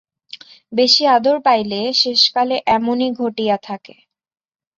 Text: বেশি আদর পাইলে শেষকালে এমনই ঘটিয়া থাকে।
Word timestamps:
বেশি 0.73 1.03
আদর 1.07 1.37
পাইলে 1.45 1.79
শেষকালে 1.93 2.55
এমনই 2.67 3.09
ঘটিয়া 3.19 3.57
থাকে। 3.67 3.95